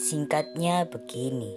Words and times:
Singkatnya 0.00 0.88
begini, 0.88 1.52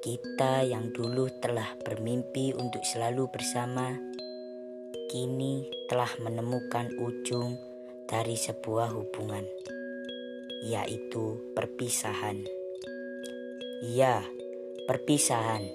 kita 0.00 0.64
yang 0.64 0.88
dulu 0.88 1.28
telah 1.36 1.76
bermimpi 1.84 2.56
untuk 2.56 2.80
selalu 2.80 3.28
bersama, 3.28 3.92
kini 5.12 5.68
telah 5.84 6.08
menemukan 6.24 6.88
ujung 6.96 7.60
dari 8.08 8.40
sebuah 8.40 8.96
hubungan, 8.96 9.44
yaitu 10.64 11.52
perpisahan. 11.52 12.40
Ya, 13.84 14.24
perpisahan. 14.88 15.68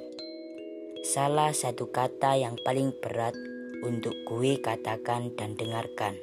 Salah 1.05 1.53
satu 1.53 1.93
kata 1.93 2.41
yang 2.41 2.57
paling 2.65 2.89
berat 3.05 3.37
untuk 3.85 4.17
gue 4.25 4.57
katakan 4.65 5.29
dan 5.37 5.53
dengarkan. 5.53 6.17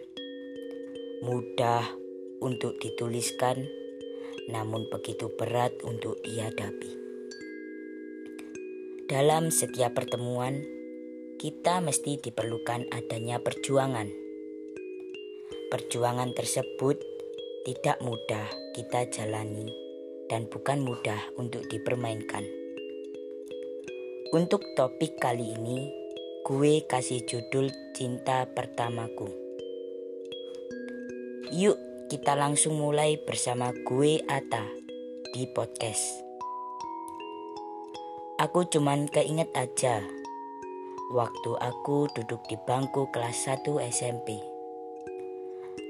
Mudah 1.22 1.86
untuk 2.42 2.74
dituliskan 2.82 3.83
namun 4.48 4.88
begitu 4.92 5.32
berat 5.34 5.72
untuk 5.84 6.20
dihadapi. 6.20 6.92
Dalam 9.04 9.52
setiap 9.52 9.96
pertemuan, 9.96 10.64
kita 11.36 11.84
mesti 11.84 12.16
diperlukan 12.16 12.88
adanya 12.88 13.36
perjuangan. 13.36 14.08
Perjuangan 15.68 16.32
tersebut 16.32 16.96
tidak 17.68 18.00
mudah 18.00 18.48
kita 18.72 19.08
jalani 19.12 19.68
dan 20.28 20.48
bukan 20.48 20.80
mudah 20.80 21.20
untuk 21.36 21.68
dipermainkan. 21.68 22.44
Untuk 24.32 24.64
topik 24.74 25.20
kali 25.20 25.52
ini, 25.52 25.92
gue 26.48 26.82
kasih 26.88 27.22
judul 27.28 27.70
Cinta 27.94 28.48
Pertamaku. 28.50 29.30
Yuk 31.54 31.93
kita 32.14 32.38
langsung 32.38 32.78
mulai 32.78 33.18
bersama 33.18 33.74
gue 33.74 34.22
Ata 34.30 34.62
di 35.34 35.50
podcast. 35.50 36.22
Aku 38.38 38.70
cuman 38.70 39.10
keinget 39.10 39.50
aja 39.50 39.98
waktu 41.10 41.50
aku 41.58 42.06
duduk 42.14 42.38
di 42.46 42.54
bangku 42.54 43.10
kelas 43.10 43.50
1 43.50 43.66
SMP. 43.90 44.38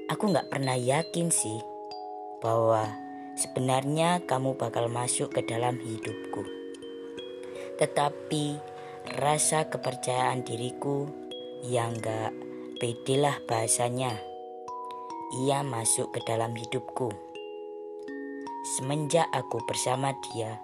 Aku 0.09 0.33
gak 0.33 0.49
pernah 0.49 0.73
yakin 0.73 1.29
sih 1.29 1.61
bahwa 2.41 2.89
sebenarnya 3.37 4.25
kamu 4.25 4.57
bakal 4.57 4.89
masuk 4.89 5.29
ke 5.29 5.45
dalam 5.45 5.77
hidupku. 5.77 6.41
Tetapi 7.77 8.57
rasa 9.21 9.69
kepercayaan 9.69 10.41
diriku 10.41 11.05
yang 11.61 11.93
gak 12.01 12.33
pedelah 12.81 13.37
bahasanya 13.45 14.33
ia 15.33 15.65
masuk 15.65 16.13
ke 16.13 16.21
dalam 16.21 16.53
hidupku. 16.53 17.09
Semenjak 18.77 19.25
aku 19.33 19.61
bersama 19.65 20.13
dia, 20.29 20.61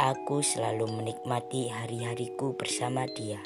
aku 0.00 0.40
selalu 0.40 0.88
menikmati 0.88 1.68
hari-hariku 1.68 2.56
bersama 2.56 3.04
dia. 3.12 3.40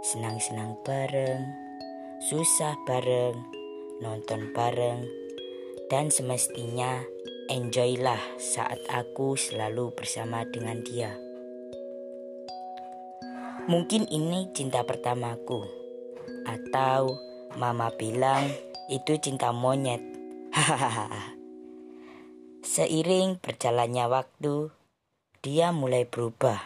Senang-senang 0.00 0.80
bareng, 0.84 1.44
susah 2.24 2.76
bareng, 2.88 3.36
nonton 4.00 4.52
bareng, 4.56 5.04
dan 5.92 6.08
semestinya 6.08 7.04
enjoylah 7.52 8.20
saat 8.40 8.80
aku 8.88 9.36
selalu 9.36 9.92
bersama 9.92 10.48
dengan 10.48 10.80
dia. 10.80 11.12
Mungkin 13.68 14.08
ini 14.08 14.50
cinta 14.56 14.82
pertamaku, 14.82 15.62
atau 16.48 17.14
mama 17.54 17.92
bilang 17.94 18.71
itu 18.92 19.16
cinta 19.16 19.56
monyet. 19.56 20.04
Seiring 22.62 23.40
berjalannya 23.40 24.04
waktu, 24.12 24.68
dia 25.40 25.72
mulai 25.72 26.04
berubah. 26.04 26.60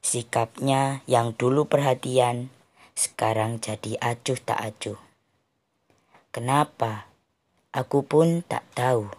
Sikapnya 0.00 1.04
yang 1.04 1.36
dulu 1.36 1.68
perhatian, 1.68 2.48
sekarang 2.96 3.60
jadi 3.60 4.00
acuh 4.00 4.40
tak 4.40 4.58
acuh. 4.58 4.98
Kenapa? 6.32 7.12
Aku 7.76 8.08
pun 8.08 8.40
tak 8.40 8.64
tahu. 8.72 9.12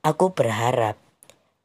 Aku 0.00 0.32
berharap 0.32 0.96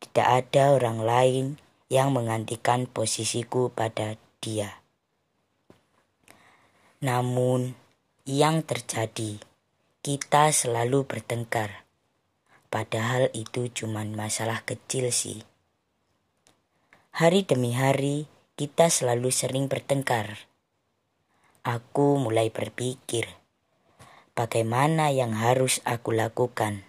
tidak 0.04 0.28
ada 0.28 0.76
orang 0.76 1.00
lain 1.00 1.46
yang 1.88 2.12
menggantikan 2.12 2.92
posisiku 2.92 3.72
pada 3.72 4.20
dia. 4.44 4.84
Namun, 7.00 7.76
yang 8.24 8.64
terjadi, 8.64 9.36
kita 10.00 10.56
selalu 10.56 11.04
bertengkar. 11.04 11.84
Padahal 12.72 13.28
itu 13.36 13.68
cuma 13.68 14.08
masalah 14.08 14.64
kecil 14.64 15.12
sih. 15.12 15.44
Hari 17.20 17.44
demi 17.44 17.76
hari, 17.76 18.32
kita 18.56 18.88
selalu 18.88 19.28
sering 19.28 19.68
bertengkar. 19.68 20.48
Aku 21.68 22.16
mulai 22.16 22.48
berpikir, 22.48 23.28
bagaimana 24.40 25.12
yang 25.12 25.36
harus 25.36 25.84
aku 25.84 26.16
lakukan. 26.16 26.88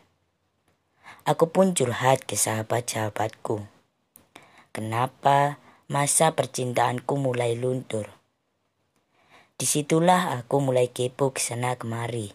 Aku 1.26 1.50
pun 1.50 1.74
curhat 1.74 2.30
ke 2.30 2.38
sahabat-sahabatku. 2.38 3.66
Kenapa 4.70 5.58
masa 5.90 6.30
percintaanku 6.30 7.18
mulai 7.18 7.58
luntur? 7.58 8.23
Di 9.54 9.70
situlah 9.70 10.34
aku 10.34 10.58
mulai 10.58 10.90
kepo 10.90 11.30
ke 11.30 11.38
sana 11.38 11.78
kemari. 11.78 12.34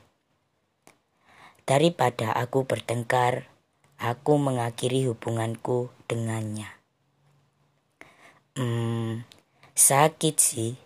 Daripada 1.68 2.32
aku 2.32 2.64
bertengkar, 2.64 3.52
aku 4.00 4.40
mengakhiri 4.40 5.12
hubunganku 5.12 5.92
dengannya. 6.08 6.72
Hmm, 8.56 9.28
sakit 9.76 10.36
sih, 10.40 10.80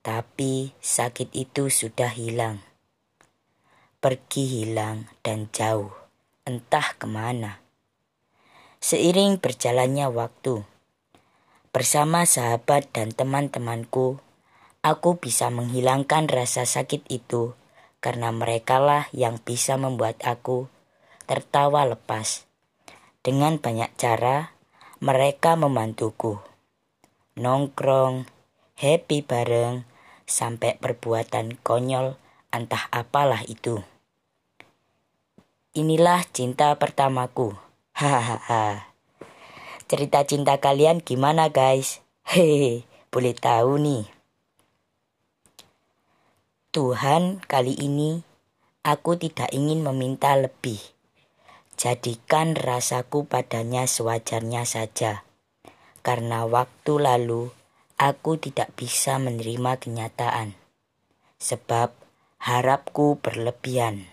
tapi 0.00 0.72
sakit 0.80 1.36
itu 1.36 1.68
sudah 1.68 2.08
hilang. 2.08 2.64
Pergi 4.00 4.44
hilang 4.48 5.06
dan 5.20 5.52
jauh, 5.52 5.92
entah 6.48 6.96
ke 6.96 7.04
mana. 7.04 7.60
Seiring 8.80 9.38
berjalannya 9.38 10.10
waktu, 10.10 10.64
bersama 11.70 12.26
sahabat 12.26 12.90
dan 12.90 13.14
teman-temanku, 13.14 14.18
Aku 14.82 15.14
bisa 15.14 15.46
menghilangkan 15.46 16.26
rasa 16.26 16.66
sakit 16.66 17.06
itu 17.06 17.54
karena 18.02 18.34
merekalah 18.34 19.06
yang 19.14 19.38
bisa 19.38 19.78
membuat 19.78 20.18
aku 20.26 20.66
tertawa 21.30 21.86
lepas. 21.86 22.50
Dengan 23.22 23.62
banyak 23.62 23.94
cara, 23.94 24.58
mereka 24.98 25.54
membantuku. 25.54 26.42
Nongkrong, 27.38 28.26
happy 28.74 29.22
bareng, 29.22 29.86
sampai 30.26 30.74
perbuatan 30.82 31.62
konyol 31.62 32.18
entah 32.50 32.90
apalah 32.90 33.46
itu. 33.46 33.86
Inilah 35.78 36.26
cinta 36.34 36.74
pertamaku. 36.74 37.54
Hahaha. 38.02 38.90
Cerita 39.86 40.26
cinta 40.26 40.58
kalian 40.58 40.98
gimana 40.98 41.54
guys? 41.54 42.02
Hehehe, 42.26 42.82
boleh 43.14 43.38
tahu 43.38 43.78
nih. 43.78 44.21
Tuhan, 46.72 47.44
kali 47.44 47.76
ini 47.76 48.24
aku 48.80 49.20
tidak 49.20 49.52
ingin 49.52 49.84
meminta 49.84 50.32
lebih. 50.40 50.80
Jadikan 51.76 52.56
rasaku 52.56 53.28
padanya 53.28 53.84
sewajarnya 53.84 54.64
saja. 54.64 55.20
Karena 56.00 56.48
waktu 56.48 56.96
lalu 56.96 57.52
aku 58.00 58.40
tidak 58.40 58.72
bisa 58.72 59.20
menerima 59.20 59.84
kenyataan. 59.84 60.56
Sebab 61.36 61.92
harapku 62.40 63.20
berlebihan. 63.20 64.08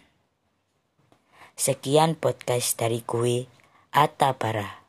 Sekian 1.56 2.20
podcast 2.20 2.76
dari 2.76 3.08
gue, 3.08 3.48
Atta 3.96 4.36
Bara. 4.36 4.84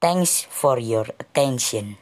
Thanks 0.00 0.48
for 0.48 0.80
your 0.80 1.12
attention. 1.20 2.00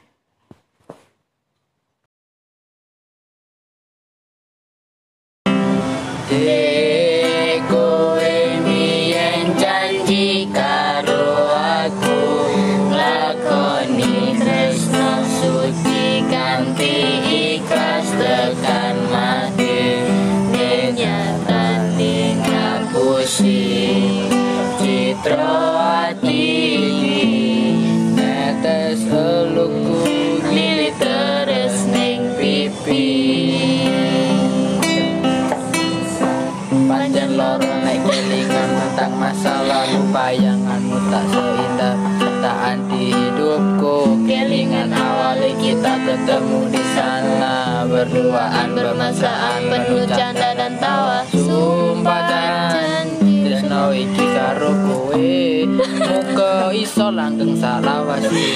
Bayanganmu 40.13 40.99
tak 41.13 41.25
seindah 41.33 41.95
Ciptaan 42.19 42.79
di 42.91 43.11
hidupku. 43.13 44.25
Kelingan 44.25 44.95
awali 44.95 45.53
kita 45.59 45.95
ketemu 46.07 46.61
di 46.71 46.83
sana. 46.95 47.83
Berduaan 47.89 48.75
bermesraan 48.75 49.67
penuh 49.67 50.05
canda 50.07 50.51
dan 50.55 50.75
tawa. 50.79 51.27
Sumpah 51.31 52.21
janji 52.31 53.49
Tresno 53.49 53.91
iki 53.91 54.25
karo 54.37 54.73
kowe 54.87 55.35
Muka 55.83 56.71
iso 56.73 57.09
langgeng 57.11 57.57
salawasi 57.57 58.55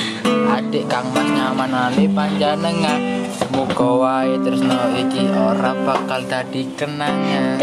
Adik 0.53 0.87
kang 0.87 1.09
mas 1.11 1.29
nyaman 1.33 1.73
ali 1.73 2.07
panjanengan 2.07 3.01
Muka 3.51 3.89
wae 3.99 4.37
tresno 4.41 4.95
iki 4.95 5.27
ora 5.33 5.73
bakal 5.85 6.23
dadi 6.29 6.69
kenangan 6.77 7.59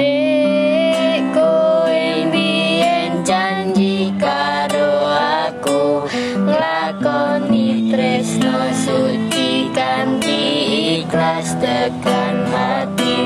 ikhlas 11.10 11.58
tekan 11.58 12.46
hati 12.54 13.18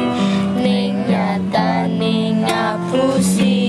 ning 0.56 1.04
nyatane 1.04 2.32
ngapusi. 2.48 3.60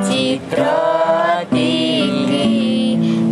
Citra 0.00 1.44
iki 1.52 2.48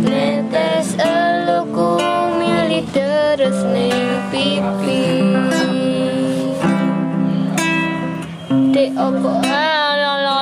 netes 0.05 0.93
eluku 1.01 1.97
milih 2.37 2.85
terus 2.93 3.57
ning 3.73 4.05
pipi. 4.29 5.01
Dek 8.69 8.93
opo 9.01 9.33